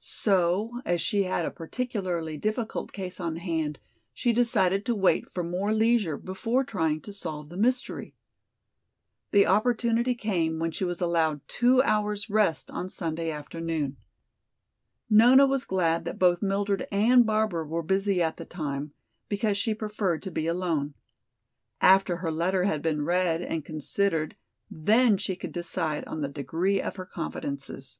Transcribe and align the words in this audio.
So 0.00 0.82
as 0.84 1.00
she 1.00 1.22
had 1.22 1.46
a 1.46 1.50
particularly 1.50 2.36
difficult 2.36 2.92
case 2.92 3.18
on 3.18 3.36
hand 3.36 3.78
she 4.12 4.30
decided 4.30 4.84
to 4.84 4.94
wait 4.94 5.26
for 5.26 5.42
more 5.42 5.72
leisure 5.72 6.18
before 6.18 6.64
trying 6.64 7.00
to 7.00 7.14
solve 7.14 7.48
the 7.48 7.56
mystery. 7.56 8.14
The 9.30 9.46
opportunity 9.46 10.14
came 10.14 10.58
when 10.58 10.70
she 10.70 10.84
was 10.84 11.00
allowed 11.00 11.40
two 11.48 11.82
hours 11.82 12.28
rest 12.28 12.70
on 12.70 12.90
Sunday 12.90 13.30
afternoon. 13.30 13.96
Nona 15.08 15.46
was 15.46 15.64
glad 15.64 16.04
that 16.04 16.18
both 16.18 16.42
Mildred 16.42 16.86
and 16.92 17.24
Barbara 17.24 17.64
were 17.64 17.82
busy 17.82 18.22
at 18.22 18.36
the 18.36 18.44
time, 18.44 18.92
because 19.30 19.56
she 19.56 19.72
preferred 19.72 20.22
to 20.24 20.30
be 20.30 20.46
alone. 20.46 20.92
After 21.80 22.18
her 22.18 22.30
letter 22.30 22.64
had 22.64 22.82
been 22.82 23.06
read 23.06 23.40
and 23.40 23.64
considered 23.64 24.36
then 24.70 25.16
she 25.16 25.34
could 25.36 25.52
decide 25.52 26.04
on 26.04 26.20
the 26.20 26.28
degree 26.28 26.82
of 26.82 26.96
her 26.96 27.06
confidences. 27.06 27.98